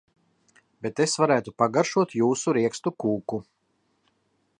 [0.85, 3.41] Bet es varētu pagaršotjūsu riekstu kūku.